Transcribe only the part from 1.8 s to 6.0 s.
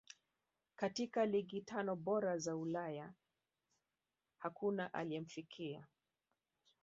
bora za ulaya hakuna aliyemfikia